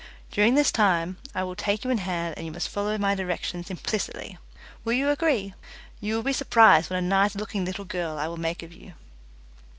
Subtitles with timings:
[0.31, 3.69] During this time I will take you in hand, and you must follow my directions
[3.69, 4.39] implicitly.
[4.83, 5.53] Will you agree?
[5.99, 8.93] You will be surprised what a nice looking little girl I will make of you."